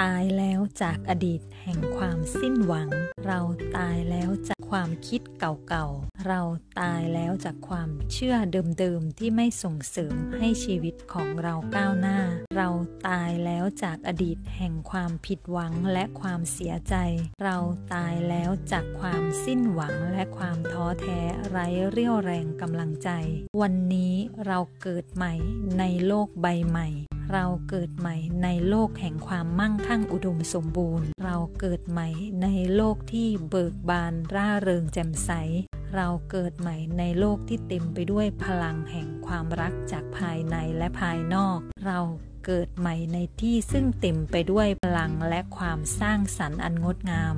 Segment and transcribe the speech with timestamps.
[0.00, 2.88] ตายแล้วจากอดีตแห่งความสิ้นหวัง
[3.26, 3.40] เรา
[3.76, 6.40] ตายแล้วจากความคิดเก่าๆ เรา
[6.80, 8.36] ตายแล้วจากความเชื่อ
[8.78, 12.18] เดิมๆ ที่ไม่ส่งเสริมให้ชีวิตของเราก้าวหน้า
[12.56, 12.68] เรา
[13.08, 16.94] ตายแล้วจากอดีตแห่งความผิดหวังและความเสียใจ
[17.44, 17.56] เรา
[17.94, 23.10] ตายแล้วจากความสิ้นหวังและความท้อแท้ไร้เรี่ยวแรงกำลังใจ
[23.60, 24.14] วันนี้
[24.46, 25.34] เราเกิดใหม่
[25.78, 26.88] ในโลกใบใหม่
[27.32, 32.08] เราเกิดใหม่ในโลกแห่งความมั่งคั่งอุดมสมบูรณ์ เราเกิดใหม่
[32.42, 35.30] ในโลกที่เบิกบานร่าเริงแจ่มใส
[35.94, 42.00] เราเกิดใหม่ในโลกที่เต็มไปด้วยพลังแห่งความรักจากภายในและภายนอก เรา
[42.46, 47.32] เกิดใหม่ในที่ซึ่งเต็มไปด้วยพลังและความสร้างสรรค์อันงดงาม